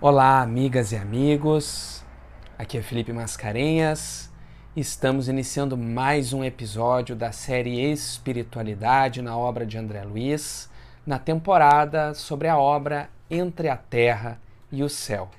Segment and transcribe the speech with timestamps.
[0.00, 2.04] Olá, amigas e amigos.
[2.56, 4.30] Aqui é Felipe Mascarenhas.
[4.76, 10.70] Estamos iniciando mais um episódio da série Espiritualidade na obra de André Luiz,
[11.04, 14.40] na temporada sobre a obra Entre a Terra
[14.70, 15.32] e o Céu.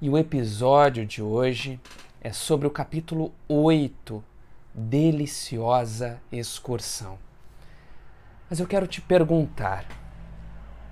[0.00, 1.80] E o episódio de hoje
[2.20, 4.22] é sobre o capítulo 8,
[4.72, 7.18] Deliciosa Excursão.
[8.48, 9.84] Mas eu quero te perguntar,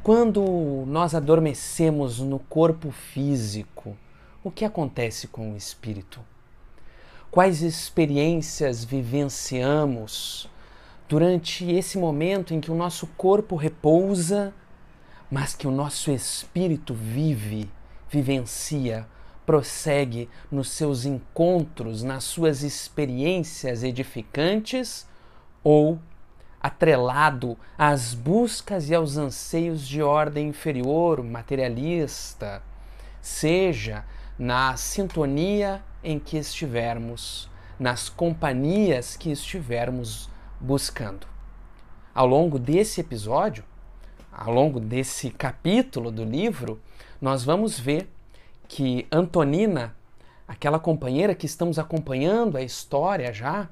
[0.02, 3.96] quando nós adormecemos no corpo físico,
[4.42, 6.20] o que acontece com o espírito?
[7.30, 10.48] Quais experiências vivenciamos
[11.06, 14.54] durante esse momento em que o nosso corpo repousa,
[15.30, 17.70] mas que o nosso espírito vive,
[18.08, 19.06] vivencia,
[19.44, 25.06] prossegue nos seus encontros, nas suas experiências edificantes
[25.62, 25.98] ou
[26.60, 32.62] atrelado às buscas e aos anseios de ordem inferior, materialista,
[33.20, 34.04] seja
[34.38, 40.28] na sintonia em que estivermos, nas companhias que estivermos
[40.60, 41.26] buscando.
[42.14, 43.64] Ao longo desse episódio,
[44.32, 46.80] ao longo desse capítulo do livro,
[47.20, 48.10] nós vamos ver
[48.68, 49.94] que Antonina,
[50.46, 53.68] aquela companheira que estamos acompanhando a história já,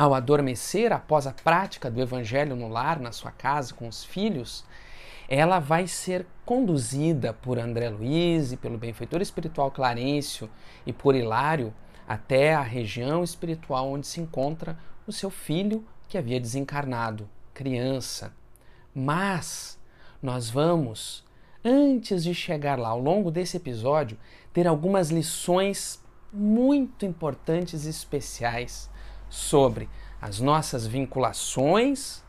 [0.00, 4.64] ao adormecer após a prática do evangelho no lar, na sua casa, com os filhos,
[5.28, 10.48] ela vai ser conduzida por André Luiz e pelo benfeitor espiritual Clarencio
[10.86, 11.74] e por Hilário
[12.08, 18.32] até a região espiritual onde se encontra o seu filho que havia desencarnado, criança.
[18.94, 19.78] Mas
[20.22, 21.22] nós vamos,
[21.62, 24.16] antes de chegar lá, ao longo desse episódio,
[24.50, 28.89] ter algumas lições muito importantes e especiais
[29.30, 29.88] sobre
[30.20, 32.22] as nossas vinculações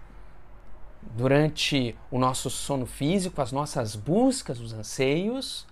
[1.02, 5.67] durante o nosso sono físico, as nossas buscas, os anseios,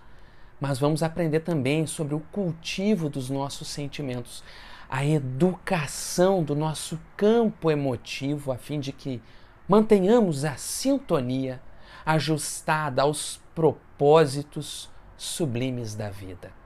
[0.60, 4.42] mas vamos aprender também sobre o cultivo dos nossos sentimentos,
[4.90, 9.22] a educação do nosso campo emotivo, a fim de que
[9.68, 11.62] mantenhamos a sintonia
[12.04, 16.59] ajustada aos propósitos sublimes da vida.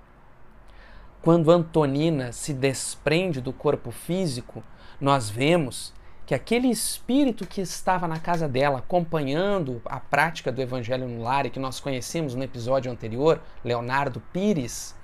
[1.24, 4.62] Quando Antonina se desprende do corpo físico,
[5.00, 5.90] nós vemos
[6.26, 11.46] que aquele espírito que estava na casa dela, acompanhando a prática do Evangelho no lar
[11.46, 14.94] e que nós conhecemos no episódio anterior, Leonardo Pires,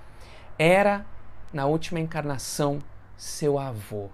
[0.58, 1.06] era,
[1.54, 2.80] na última encarnação,
[3.16, 4.10] seu avô.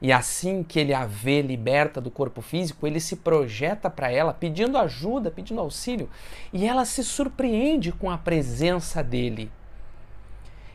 [0.00, 4.32] E assim que ele a vê liberta do corpo físico, ele se projeta para ela
[4.32, 6.08] pedindo ajuda, pedindo auxílio,
[6.52, 9.50] e ela se surpreende com a presença dele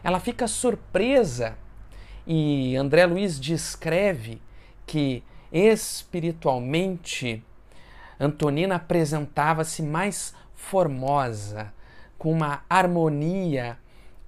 [0.03, 1.57] ela fica surpresa
[2.25, 4.41] e André Luiz descreve
[4.85, 7.43] que espiritualmente
[8.19, 11.73] Antonina apresentava-se mais formosa,
[12.17, 13.79] com uma harmonia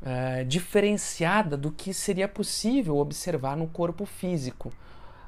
[0.01, 4.71] uh, diferenciada do que seria possível observar no corpo físico.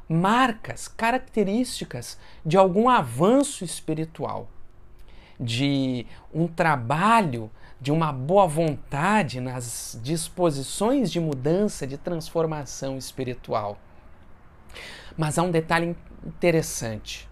[0.07, 4.47] Marcas, características de algum avanço espiritual,
[5.39, 7.51] de um trabalho
[7.83, 13.77] de uma boa vontade nas disposições de mudança, de transformação espiritual.
[15.17, 15.93] Mas há um detalhe
[16.25, 17.29] interessante.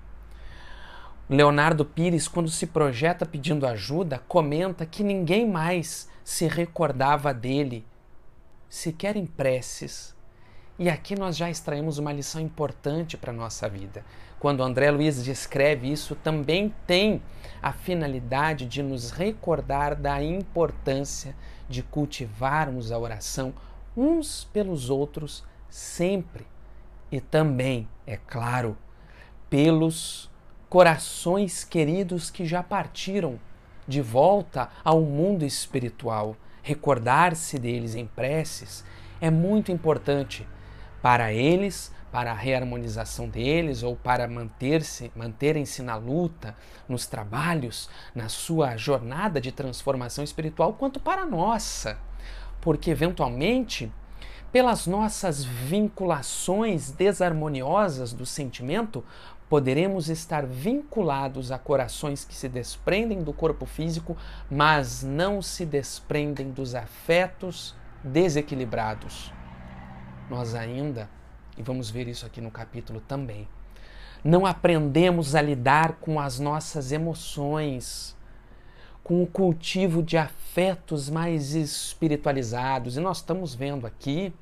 [1.29, 7.85] Leonardo Pires, quando se projeta pedindo ajuda, comenta que ninguém mais se recordava dele,
[8.67, 10.13] sequer em preces.
[10.81, 14.03] E aqui nós já extraímos uma lição importante para a nossa vida.
[14.39, 17.21] Quando André Luiz descreve isso, também tem
[17.61, 21.35] a finalidade de nos recordar da importância
[21.69, 23.53] de cultivarmos a oração
[23.95, 26.47] uns pelos outros sempre.
[27.11, 28.75] E também, é claro,
[29.51, 30.31] pelos
[30.67, 33.39] corações queridos que já partiram
[33.87, 36.35] de volta ao mundo espiritual.
[36.63, 38.83] Recordar-se deles em preces
[39.21, 40.43] é muito importante
[41.01, 46.55] para eles, para a reharmonização deles ou para manter-se, manterem-se na luta,
[46.87, 51.97] nos trabalhos, na sua jornada de transformação espiritual, quanto para a nossa.
[52.59, 53.91] Porque eventualmente,
[54.51, 59.03] pelas nossas vinculações desarmoniosas do sentimento,
[59.49, 64.15] poderemos estar vinculados a corações que se desprendem do corpo físico,
[64.49, 69.33] mas não se desprendem dos afetos desequilibrados
[70.31, 71.09] nós ainda,
[71.57, 73.45] e vamos ver isso aqui no capítulo também,
[74.23, 78.15] não aprendemos a lidar com as nossas emoções,
[79.03, 82.95] com o cultivo de afetos mais espiritualizados.
[82.95, 84.33] E nós estamos vendo aqui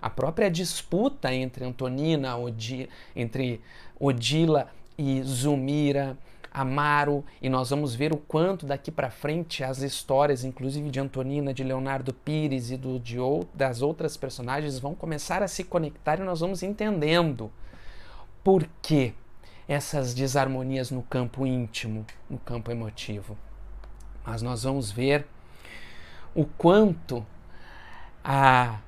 [0.00, 3.60] a própria disputa entre Antonina, Odi, entre
[4.00, 6.16] Odila e Zumira,
[6.54, 11.52] Amaro, e nós vamos ver o quanto daqui para frente as histórias, inclusive de Antonina,
[11.52, 13.16] de Leonardo Pires e do, de,
[13.52, 17.50] das outras personagens, vão começar a se conectar e nós vamos entendendo
[18.44, 19.12] por que
[19.66, 23.36] essas desarmonias no campo íntimo, no campo emotivo.
[24.24, 25.26] Mas nós vamos ver
[26.36, 27.26] o quanto
[28.22, 28.78] a,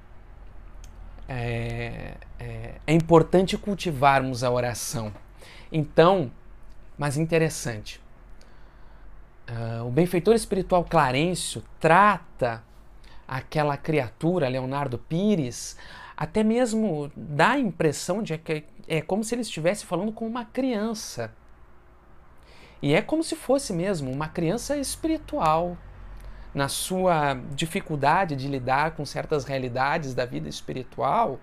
[1.29, 5.13] é, é, é importante cultivarmos a oração.
[5.73, 6.31] Então,
[6.99, 8.01] mas interessante.
[9.49, 12.63] Uh, o benfeitor espiritual Clarencio trata
[13.29, 15.77] aquela criatura, Leonardo Pires,
[16.17, 20.45] até mesmo dá a impressão de que é como se ele estivesse falando com uma
[20.45, 21.33] criança.
[22.81, 25.77] E é como se fosse mesmo uma criança espiritual,
[26.57, 31.39] na sua dificuldade de lidar com certas realidades da vida espiritual.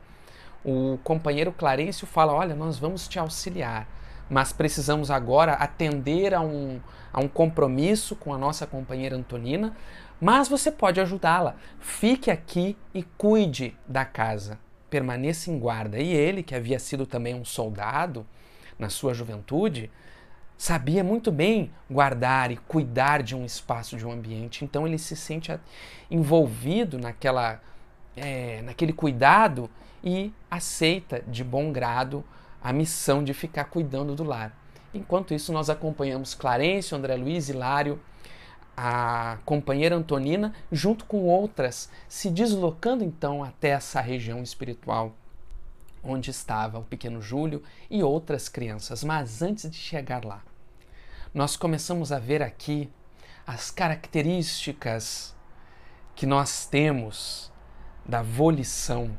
[0.65, 3.87] O companheiro Clarencio fala: Olha, nós vamos te auxiliar
[4.33, 6.81] mas precisamos agora atender a um,
[7.13, 9.77] a um compromisso com a nossa companheira Antonina,
[10.19, 11.55] mas você pode ajudá-la.
[11.79, 14.57] Fique aqui e cuide da casa,
[14.89, 15.99] permaneça em guarda.
[15.99, 18.25] E ele, que havia sido também um soldado
[18.79, 19.91] na sua juventude,
[20.57, 24.65] sabia muito bem guardar e cuidar de um espaço, de um ambiente.
[24.65, 25.55] Então ele se sente
[26.09, 27.61] envolvido naquela,
[28.17, 29.69] é, naquele cuidado
[30.03, 32.25] e aceita de bom grado
[32.63, 34.57] a missão de ficar cuidando do lar.
[34.93, 37.99] Enquanto isso, nós acompanhamos Clarêncio, André Luiz, Hilário,
[38.75, 45.13] a companheira Antonina, junto com outras, se deslocando então até essa região espiritual
[46.03, 49.03] onde estava o pequeno Júlio e outras crianças.
[49.03, 50.41] Mas antes de chegar lá,
[51.33, 52.89] nós começamos a ver aqui
[53.45, 55.35] as características
[56.15, 57.51] que nós temos
[58.05, 59.17] da volição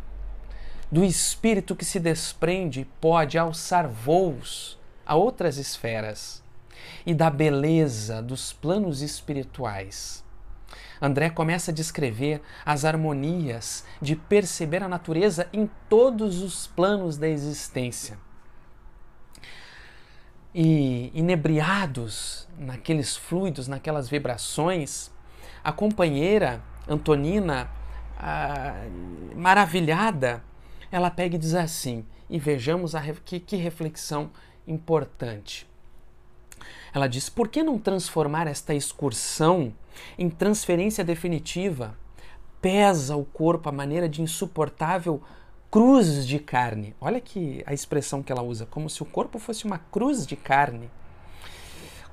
[0.94, 6.40] do espírito que se desprende pode alçar voos a outras esferas
[7.04, 10.22] e da beleza dos planos espirituais.
[11.02, 17.26] André começa a descrever as harmonias de perceber a natureza em todos os planos da
[17.26, 18.16] existência.
[20.54, 25.10] E inebriados naqueles fluidos, naquelas vibrações,
[25.64, 27.68] a companheira Antonina,
[28.16, 28.76] ah,
[29.34, 30.40] maravilhada,
[30.94, 34.30] ela pega e diz assim, e vejamos a, que, que reflexão
[34.64, 35.66] importante.
[36.94, 39.74] Ela diz: por que não transformar esta excursão
[40.16, 41.98] em transferência definitiva?
[42.62, 45.20] Pesa o corpo a maneira de insuportável
[45.68, 46.94] cruz de carne.
[47.00, 50.36] Olha que a expressão que ela usa, como se o corpo fosse uma cruz de
[50.36, 50.88] carne.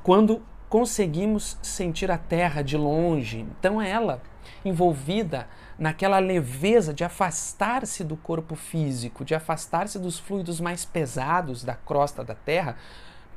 [0.01, 4.23] Quando conseguimos sentir a terra de longe, então ela
[4.63, 5.47] envolvida
[5.77, 12.23] naquela leveza de afastar-se do corpo físico, de afastar-se dos fluidos mais pesados da crosta
[12.23, 12.77] da Terra,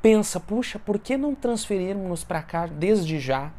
[0.01, 3.51] pensa: puxa, por que não transferirmos para cá desde já?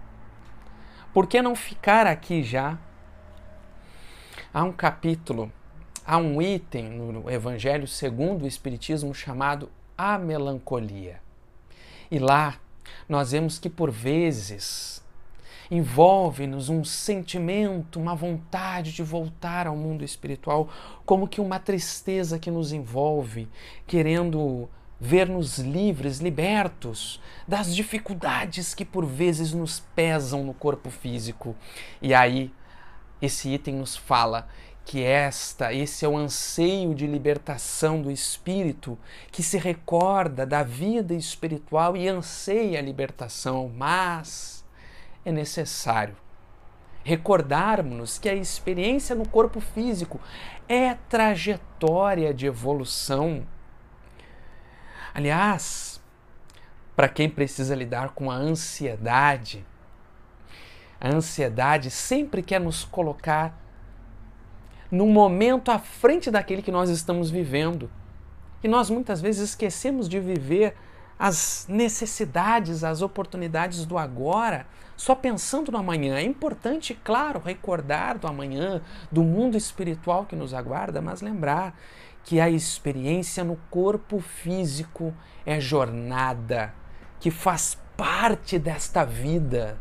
[1.12, 2.78] Por que não ficar aqui já?
[4.52, 5.52] Há um capítulo,
[6.06, 11.20] há um item no Evangelho segundo o Espiritismo chamado a melancolia.
[12.10, 12.56] E lá
[13.08, 15.02] nós vemos que por vezes
[15.70, 20.68] envolve-nos um sentimento, uma vontade de voltar ao mundo espiritual,
[21.04, 23.48] como que uma tristeza que nos envolve,
[23.86, 24.68] querendo
[24.98, 31.54] ver-nos livres, libertos das dificuldades que por vezes nos pesam no corpo físico.
[32.00, 32.50] E aí,
[33.20, 34.48] esse item nos fala
[34.84, 38.96] que esta, esse é o anseio de libertação do espírito
[39.32, 44.64] que se recorda da vida espiritual e anseia a libertação, mas
[45.26, 46.16] é necessário
[47.06, 50.20] recordarmos que a experiência no corpo físico
[50.68, 53.46] é trajetória de evolução.
[55.14, 56.02] Aliás,
[56.96, 59.64] para quem precisa lidar com a ansiedade,
[61.00, 63.56] a ansiedade sempre quer nos colocar
[64.90, 67.88] num momento à frente daquele que nós estamos vivendo.
[68.64, 70.74] E nós muitas vezes esquecemos de viver
[71.16, 74.66] as necessidades, as oportunidades do agora,
[74.96, 76.16] só pensando no amanhã.
[76.16, 81.78] É importante, claro, recordar do amanhã, do mundo espiritual que nos aguarda, mas lembrar
[82.24, 86.74] que a experiência no corpo físico é jornada,
[87.20, 89.80] que faz parte desta vida.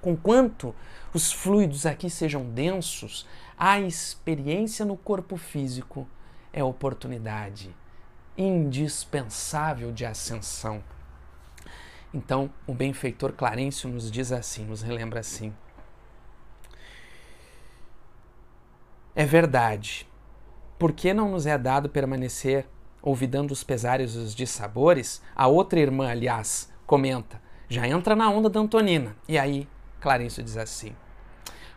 [0.00, 0.74] Conquanto
[1.12, 6.06] os fluidos aqui sejam densos, a experiência no corpo físico
[6.52, 7.74] é oportunidade
[8.36, 10.82] indispensável de ascensão.
[12.14, 15.52] Então, o benfeitor Clarencio nos diz assim, nos relembra assim:
[19.16, 20.08] É verdade.
[20.78, 22.68] Por que não nos é dado permanecer
[23.02, 25.20] olvidando os pesares e os dissabores?
[25.34, 29.16] A outra irmã, aliás, comenta: já entra na onda da Antonina.
[29.28, 29.66] E aí,
[30.00, 30.94] Clarencio diz assim: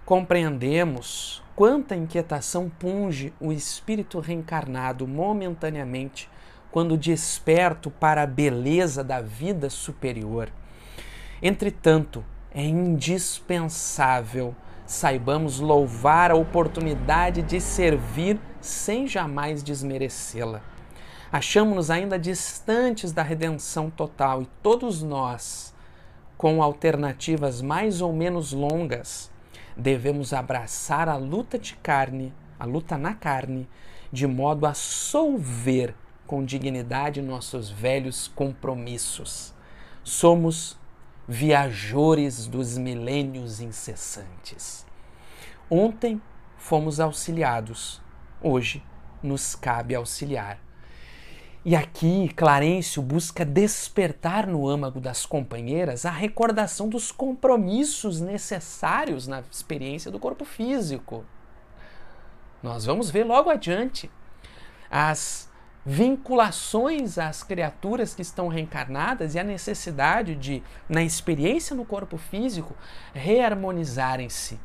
[0.06, 6.30] compreendemos quanta inquietação punge o espírito reencarnado momentaneamente
[6.72, 10.50] quando desperto para a beleza da vida superior.
[11.42, 14.56] Entretanto, é indispensável
[14.88, 20.62] saibamos louvar a oportunidade de servir sem jamais desmerecê-la.
[21.30, 25.76] Achamos-nos ainda distantes da redenção total e todos nós,
[26.38, 29.30] com alternativas mais ou menos longas,
[29.76, 33.68] devemos abraçar a luta de carne, a luta na carne,
[34.10, 35.94] de modo a solver
[36.28, 39.54] com dignidade nossos velhos compromissos.
[40.04, 40.78] Somos
[41.28, 44.86] viajores dos milênios incessantes.
[45.70, 46.22] Ontem
[46.58, 48.02] fomos auxiliados,
[48.42, 48.84] hoje
[49.24, 50.60] nos cabe auxiliar.
[51.66, 59.44] E aqui Clarencio busca despertar no âmago das companheiras a recordação dos compromissos necessários na
[59.52, 61.26] experiência do corpo físico.
[62.64, 64.10] Nós vamos ver logo adiante
[64.90, 65.52] as
[65.90, 72.76] vinculações às criaturas que estão reencarnadas e a necessidade de, na experiência no corpo físico,
[73.14, 74.60] reharmonizarem-se,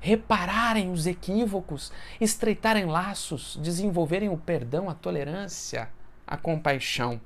[0.00, 5.90] repararem os equívocos, estreitarem laços, desenvolverem o perdão, a tolerância,
[6.26, 7.20] a compaixão.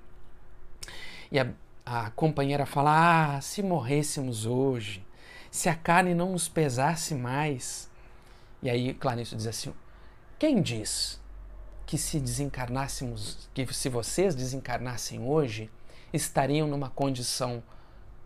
[1.31, 1.47] E a,
[1.87, 5.07] a companheira fala: Ah, se morrêssemos hoje,
[5.49, 7.89] se a carne não nos pesasse mais.
[8.61, 9.73] E aí Clarice diz assim:
[10.41, 11.20] Quem diz?
[11.91, 15.69] Que se desencarnássemos, que se vocês desencarnassem hoje,
[16.13, 17.61] estariam numa condição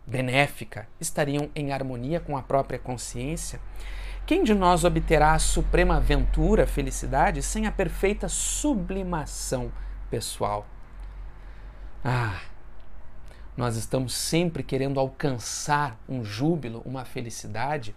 [0.05, 3.59] benéfica, estariam em harmonia com a própria consciência?
[4.23, 9.71] Quem de nós obterá a suprema aventura, felicidade, sem a perfeita sublimação
[10.11, 10.67] pessoal?
[12.03, 12.41] Ah,
[13.57, 17.95] nós estamos sempre querendo alcançar um júbilo, uma felicidade,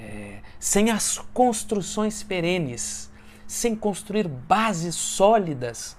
[0.00, 3.14] é, sem as construções perenes
[3.46, 5.96] sem construir bases sólidas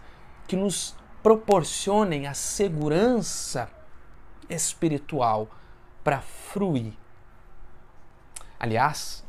[0.47, 3.69] que nos proporcionem a segurança
[4.49, 5.49] espiritual
[6.03, 6.93] para fruir.
[8.59, 9.23] Aliás,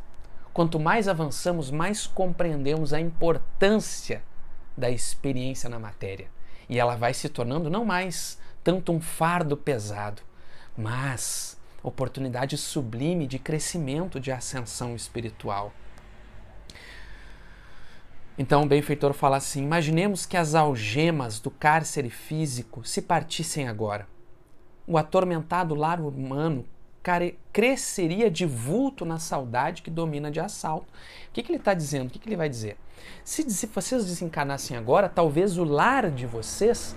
[0.53, 4.23] quanto mais avançamos, mais compreendemos a importância
[4.77, 6.31] da experiência na matéria.
[6.69, 10.23] E ela vai se tornando não mais tanto um fardo pesado,
[10.77, 15.73] mas oportunidade sublime de crescimento, de ascensão espiritual.
[18.39, 24.07] Então o benfeitor fala assim: imaginemos que as algemas do cárcere físico se partissem agora.
[24.87, 26.65] O atormentado lar humano
[27.53, 30.87] cresceria de vulto na saudade que domina de assalto.
[31.29, 32.09] O que, que ele está dizendo?
[32.09, 32.77] O que, que ele vai dizer?
[33.25, 36.95] Se, se vocês desencarnassem agora, talvez o lar de vocês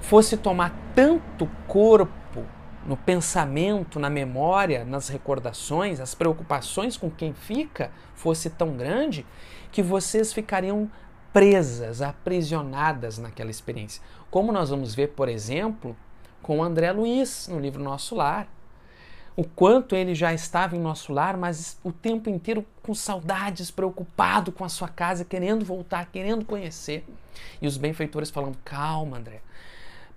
[0.00, 2.44] fosse tomar tanto corpo
[2.84, 9.24] no pensamento, na memória, nas recordações, as preocupações com quem fica fosse tão grande
[9.72, 10.90] que vocês ficariam
[11.32, 14.02] presas, aprisionadas naquela experiência.
[14.30, 15.96] Como nós vamos ver, por exemplo,
[16.42, 18.46] com André Luiz no livro Nosso Lar.
[19.34, 24.52] O quanto ele já estava em nosso lar, mas o tempo inteiro com saudades, preocupado
[24.52, 27.02] com a sua casa, querendo voltar, querendo conhecer.
[27.60, 29.40] E os benfeitores falando: calma, André.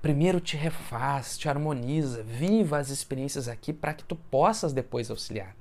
[0.01, 5.55] Primeiro te refaz, te harmoniza, viva as experiências aqui para que tu possas depois auxiliar.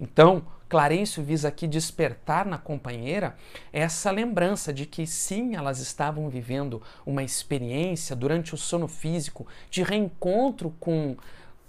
[0.00, 0.42] Então,
[0.74, 3.36] Clarencio visa aqui despertar na companheira
[3.72, 9.84] essa lembrança de que sim, elas estavam vivendo uma experiência durante o sono físico de
[9.84, 11.16] reencontro com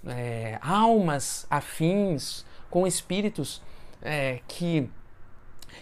[0.07, 3.61] é, almas afins, com espíritos
[4.01, 4.89] é, que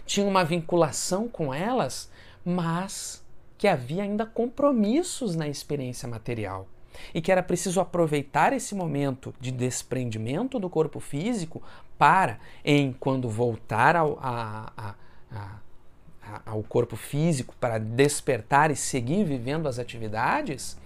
[0.05, 2.11] tinham uma vinculação com elas,
[2.43, 3.23] mas
[3.57, 6.67] que havia ainda compromissos na experiência material
[7.13, 11.61] e que era preciso aproveitar esse momento de desprendimento do corpo físico
[11.97, 14.95] para, em quando voltar ao, a, a,
[15.31, 20.77] a, ao corpo físico, para despertar e seguir vivendo as atividades,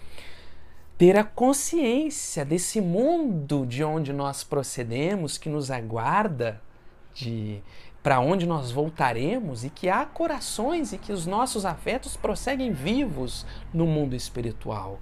[0.97, 6.61] ter a consciência desse mundo de onde nós procedemos, que nos aguarda,
[7.13, 7.61] de
[8.01, 13.45] para onde nós voltaremos e que há corações e que os nossos afetos prosseguem vivos
[13.73, 14.99] no mundo espiritual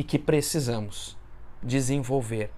[0.00, 1.14] e que precisamos
[1.62, 2.50] desenvolver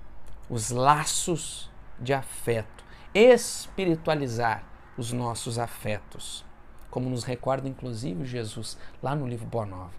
[0.48, 1.68] os laços
[1.98, 4.64] de afeto, espiritualizar
[4.96, 6.44] os nossos afetos,
[6.88, 9.90] como nos recorda inclusive Jesus lá no livro Boa Nova.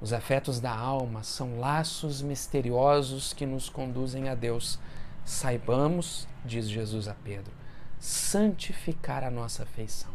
[0.00, 4.78] Os afetos da alma são laços misteriosos que nos conduzem a Deus.
[5.26, 7.52] Saibamos, diz Jesus a Pedro,
[7.98, 10.12] santificar a nossa afeição,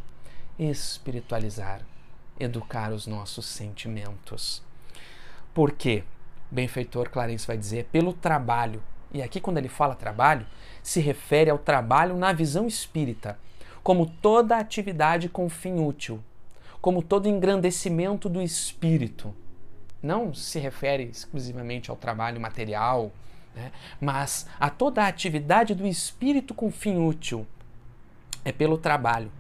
[0.58, 1.82] espiritualizar,
[2.40, 4.64] educar os nossos sentimentos.
[5.54, 6.04] Por quê?
[6.52, 8.82] Benfeitor Clarence vai dizer, pelo trabalho.
[9.14, 10.46] E aqui, quando ele fala trabalho,
[10.82, 13.38] se refere ao trabalho na visão espírita,
[13.84, 16.24] como toda atividade com fim útil,
[16.82, 19.34] como todo engrandecimento do espírito.
[20.02, 23.12] Não se refere exclusivamente ao trabalho material,
[23.56, 23.72] né?
[24.02, 27.48] mas a toda atividade do espírito com fim útil.
[28.44, 29.32] É pelo trabalho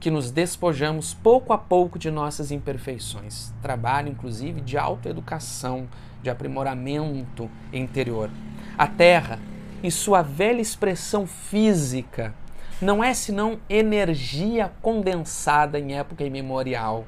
[0.00, 3.52] que nos despojamos pouco a pouco de nossas imperfeições.
[3.60, 5.88] Trabalho, inclusive, de autoeducação,
[6.22, 8.30] de aprimoramento interior.
[8.76, 9.40] A Terra,
[9.82, 12.34] em sua velha expressão física,
[12.80, 17.04] não é senão energia condensada em época imemorial,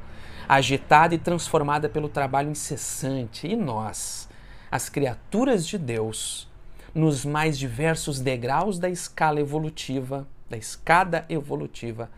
[0.49, 3.47] agitada e transformada pelo trabalho incessante.
[3.47, 4.28] E nós,
[4.68, 6.49] as criaturas de Deus,
[6.92, 12.11] nos mais diversos degraus da escala evolutiva, da escada evolutiva,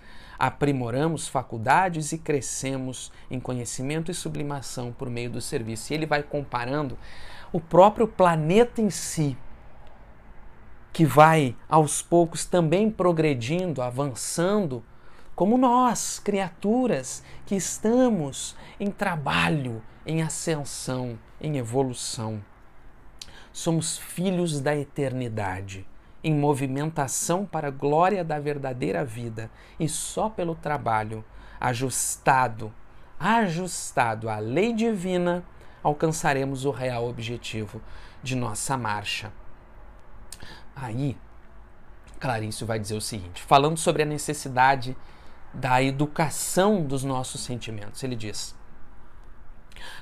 [0.43, 5.93] aprimoramos faculdades e crescemos em conhecimento e sublimação por meio do serviço.
[5.93, 6.99] E ele vai comparando
[7.53, 9.39] o próprio planeta em si,
[10.93, 14.83] que vai aos poucos também progredindo, avançando,
[15.33, 22.45] como nós, criaturas que estamos em trabalho, em ascensão, em evolução.
[23.53, 25.87] Somos filhos da eternidade
[26.23, 31.25] em movimentação para a glória da verdadeira vida e só pelo trabalho
[31.61, 32.73] ajustado,
[33.19, 35.45] ajustado à lei divina,
[35.83, 37.81] alcançaremos o real objetivo
[38.23, 39.33] de nossa marcha.
[40.75, 41.17] Aí,
[42.19, 44.97] Clarício vai dizer o seguinte, falando sobre a necessidade
[45.53, 48.03] da educação dos nossos sentimentos.
[48.03, 48.55] Ele diz: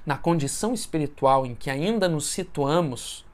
[0.04, 3.24] Na condição espiritual em que ainda nos situamos,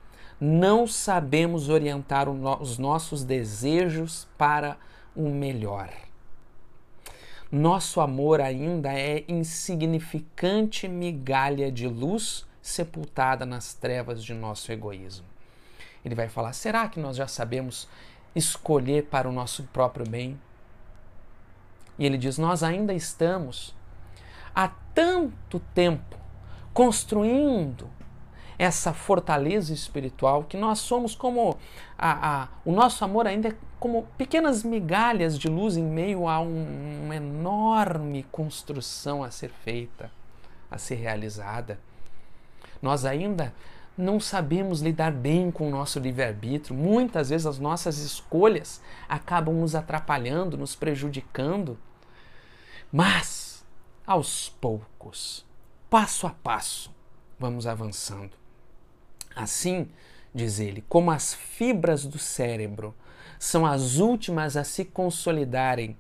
[0.41, 4.77] não sabemos orientar os nossos desejos para
[5.15, 5.91] o melhor.
[7.51, 15.25] Nosso amor ainda é insignificante migalha de luz sepultada nas trevas de nosso egoísmo.
[16.05, 17.89] Ele vai falar: será que nós já sabemos
[18.35, 20.39] escolher para o nosso próprio bem?
[21.99, 23.75] E ele diz: nós ainda estamos
[24.55, 26.17] há tanto tempo
[26.75, 27.89] construindo
[28.59, 31.57] essa fortaleza espiritual, que nós somos como
[31.99, 36.41] a, a, o nosso amor ainda é como pequenas migalhas de luz em meio a
[36.41, 40.11] um, uma enorme construção a ser feita,
[40.71, 41.79] a ser realizada.
[42.81, 43.53] Nós ainda
[43.97, 46.77] não sabemos lidar bem com o nosso livre-arbítrio.
[46.77, 51.79] Muitas vezes as nossas escolhas acabam nos atrapalhando, nos prejudicando.
[52.93, 53.65] Mas,
[54.07, 55.45] aos poucos,
[55.89, 56.95] passo a passo,
[57.39, 58.46] vamos avançando.
[59.37, 59.87] Assim,
[60.35, 62.95] diz ele, como as fibras do cérebro
[63.39, 65.95] são as últimas a se consolidarem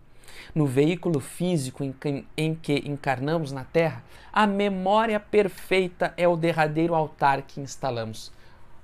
[0.55, 6.37] no veículo físico em que, em que encarnamos na Terra, a memória perfeita é o
[6.37, 8.33] derradeiro altar que instalamos.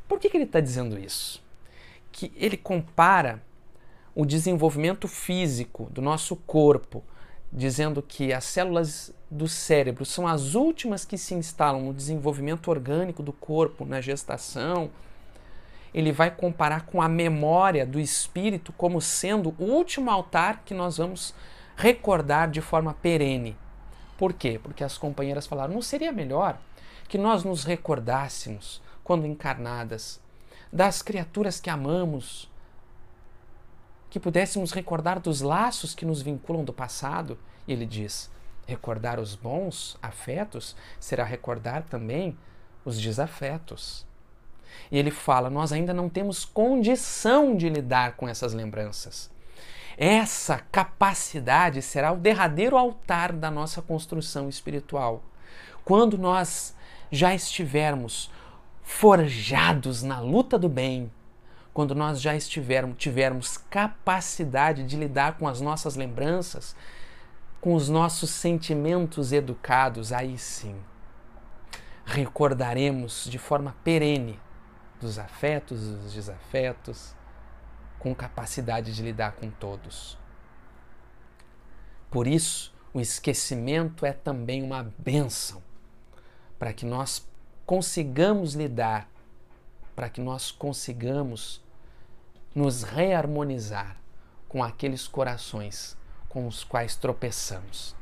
[0.06, 1.42] Por que, que ele está dizendo isso?
[2.10, 3.42] Que ele compara
[4.14, 7.02] o desenvolvimento físico do nosso corpo
[7.52, 13.22] dizendo que as células do cérebro são as últimas que se instalam no desenvolvimento orgânico
[13.22, 14.90] do corpo, na gestação,
[15.92, 20.96] ele vai comparar com a memória do espírito como sendo o último altar que nós
[20.96, 21.34] vamos
[21.76, 23.56] recordar de forma perene.
[24.16, 24.58] Por quê?
[24.62, 26.58] Porque as companheiras falaram: não seria melhor
[27.08, 30.20] que nós nos recordássemos, quando encarnadas,
[30.72, 32.48] das criaturas que amamos,
[34.12, 37.38] que pudéssemos recordar dos laços que nos vinculam do passado.
[37.66, 38.30] E ele diz:
[38.66, 42.36] recordar os bons afetos será recordar também
[42.84, 44.06] os desafetos.
[44.90, 49.30] E ele fala: nós ainda não temos condição de lidar com essas lembranças.
[49.96, 55.22] Essa capacidade será o derradeiro altar da nossa construção espiritual.
[55.86, 56.76] Quando nós
[57.10, 58.30] já estivermos
[58.82, 61.10] forjados na luta do bem,
[61.72, 66.76] quando nós já estivermos, tivermos capacidade de lidar com as nossas lembranças,
[67.60, 70.76] com os nossos sentimentos educados, aí sim
[72.04, 74.38] recordaremos de forma perene
[75.00, 77.14] dos afetos, dos desafetos,
[77.98, 80.18] com capacidade de lidar com todos.
[82.10, 85.62] Por isso, o esquecimento é também uma bênção
[86.58, 87.26] para que nós
[87.64, 89.08] consigamos lidar
[89.94, 91.62] para que nós consigamos
[92.54, 93.96] nos reharmonizar
[94.48, 95.96] com aqueles corações
[96.28, 97.94] com os quais tropeçamos.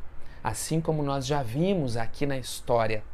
[0.42, 3.04] Assim como nós já vimos aqui na história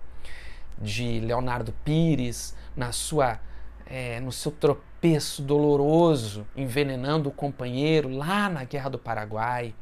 [0.79, 3.41] de Leonardo Pires, na sua,
[3.87, 9.75] é, no seu tropeço doloroso, envenenando o companheiro lá na Guerra do Paraguai,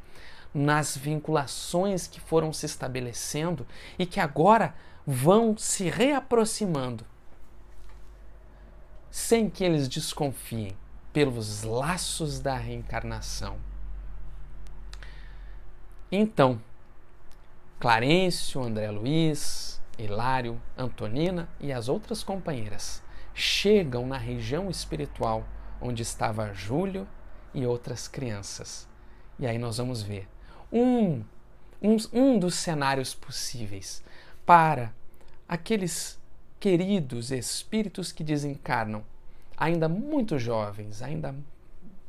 [0.53, 3.67] nas vinculações que foram se estabelecendo
[3.99, 4.73] e que agora
[5.05, 7.05] vão se reaproximando
[9.15, 10.77] sem que eles desconfiem,
[11.13, 13.57] pelos laços da reencarnação.
[16.11, 16.61] Então,
[17.79, 23.01] Clarencio, André Luiz, Hilário, Antonina e as outras companheiras
[23.33, 25.47] chegam na região espiritual
[25.79, 27.07] onde estava Júlio
[27.53, 28.85] e outras crianças.
[29.39, 30.27] E aí nós vamos ver
[30.69, 31.23] um,
[31.81, 34.03] um, um dos cenários possíveis
[34.45, 34.93] para
[35.47, 36.19] aqueles
[36.65, 39.03] queridos espíritos que desencarnam,
[39.55, 41.35] ainda muito jovens, ainda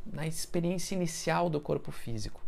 [0.07, 2.41] na experiência inicial do corpo físico,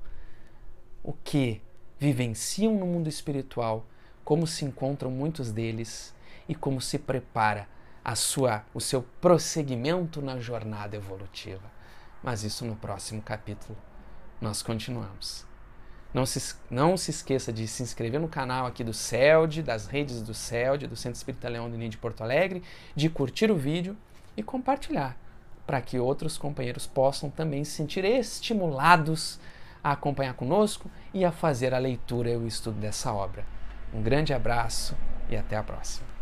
[1.02, 1.60] o que
[1.98, 3.84] vivenciam no mundo espiritual,
[4.24, 6.14] como se encontram muitos deles
[6.48, 7.68] e como se prepara
[8.02, 11.70] a sua, o seu prosseguimento na jornada evolutiva.
[12.22, 13.76] Mas isso no próximo capítulo.
[14.40, 15.47] Nós continuamos.
[16.12, 20.22] Não se, não se esqueça de se inscrever no canal aqui do CELD, das redes
[20.22, 22.62] do CELD, do Centro Espírita Leão do Ninho de Porto Alegre,
[22.96, 23.96] de curtir o vídeo
[24.36, 25.16] e compartilhar,
[25.66, 29.38] para que outros companheiros possam também se sentir estimulados
[29.84, 33.44] a acompanhar conosco e a fazer a leitura e o estudo dessa obra.
[33.92, 34.96] Um grande abraço
[35.28, 36.17] e até a próxima.